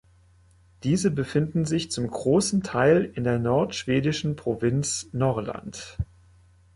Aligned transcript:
Diese 0.81 1.11
befinden 1.11 1.65
sich 1.65 1.91
zum 1.91 2.07
großen 2.09 2.63
Teil 2.63 3.11
in 3.13 3.23
der 3.23 3.37
nordschwedischen 3.37 4.35
Provinz 4.35 5.07
Norrland. 5.11 5.95